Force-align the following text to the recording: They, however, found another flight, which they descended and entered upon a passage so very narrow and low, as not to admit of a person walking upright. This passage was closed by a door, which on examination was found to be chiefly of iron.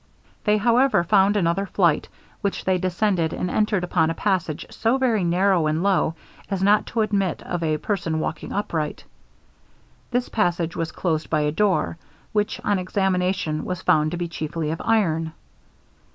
They, 0.45 0.57
however, 0.57 1.03
found 1.03 1.37
another 1.37 1.67
flight, 1.67 2.09
which 2.41 2.65
they 2.65 2.79
descended 2.79 3.33
and 3.33 3.51
entered 3.51 3.83
upon 3.83 4.09
a 4.09 4.15
passage 4.15 4.65
so 4.71 4.97
very 4.97 5.23
narrow 5.23 5.67
and 5.67 5.83
low, 5.83 6.15
as 6.49 6.63
not 6.63 6.87
to 6.87 7.01
admit 7.01 7.43
of 7.43 7.61
a 7.61 7.77
person 7.77 8.19
walking 8.19 8.51
upright. 8.51 9.03
This 10.09 10.27
passage 10.27 10.75
was 10.75 10.91
closed 10.91 11.29
by 11.29 11.41
a 11.41 11.51
door, 11.51 11.99
which 12.33 12.59
on 12.63 12.79
examination 12.79 13.63
was 13.63 13.83
found 13.83 14.09
to 14.09 14.17
be 14.17 14.27
chiefly 14.27 14.71
of 14.71 14.81
iron. 14.83 15.33